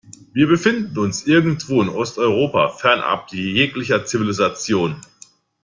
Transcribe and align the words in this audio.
Wir 0.33 0.47
befinden 0.47 0.97
uns 0.97 1.27
irgendwo 1.27 1.79
in 1.79 1.87
Osteuropa, 1.89 2.69
fernab 2.69 3.31
jeglicher 3.31 4.03
Zivilisation. 4.03 4.99